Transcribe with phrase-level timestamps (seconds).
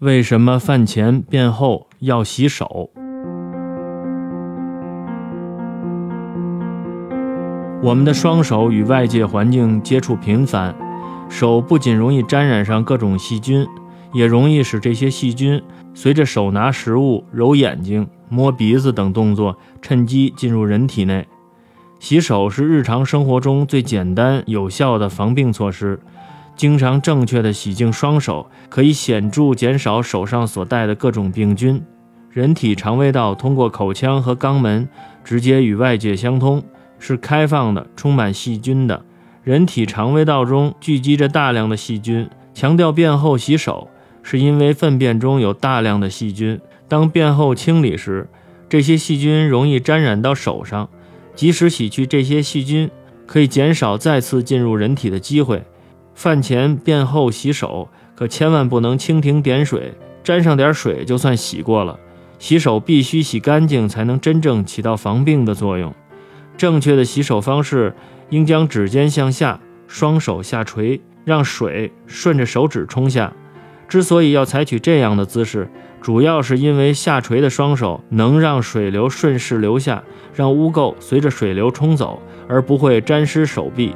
[0.00, 2.88] 为什么饭前便后要洗手？
[7.82, 10.74] 我们的双手与外界环境接触频繁，
[11.28, 13.66] 手不仅容易沾染上各种细菌，
[14.14, 21.28] 也容易使这些细菌随着手拿食物、揉眼睛、摸鼻子等动作，趁机进入人体内。
[21.98, 26.00] 洗手是日常生活中最简单有效的防病措施。
[26.60, 31.82] 经常正确的洗净双手，可以显著减少手上所带的各种病菌。
[32.28, 34.86] 人体肠胃道通过口腔和肛门
[35.24, 36.62] 直接与外界相通，
[36.98, 39.02] 是开放的、充满细菌的。
[39.42, 42.28] 人体肠胃道中聚集着大量的细菌。
[42.52, 43.88] 强调便后洗手，
[44.22, 46.60] 是因为粪便中有大量的细菌。
[46.86, 48.28] 当便后清理时，
[48.68, 50.90] 这些细菌容易沾染到手上。
[51.34, 52.90] 及时洗去这些细菌，
[53.24, 55.64] 可以减少再次进入人体的机会。
[56.20, 61.98] 饭前便后洗手，可千万不能蜻蜓点水，沾上点水就算洗过了。
[62.38, 65.94] 洗手必须洗干净，才能真正起到防病的作用。
[66.58, 67.94] 正确的洗手方式
[68.28, 73.32] 应将指尖向下，双手下垂，让水顺着手指冲下。
[73.88, 75.70] 之所以要采取这样的姿势，
[76.02, 83.94] 主要是因为下垂的双手能让水流顺势流下，让污垢随着水流冲走，而不会沾湿手臂。